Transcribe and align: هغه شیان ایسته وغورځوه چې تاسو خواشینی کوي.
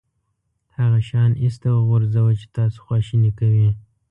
هغه 0.77 0.99
شیان 1.07 1.31
ایسته 1.43 1.67
وغورځوه 1.73 2.31
چې 2.39 2.45
تاسو 2.57 2.77
خواشینی 2.85 3.31
کوي. 3.39 3.69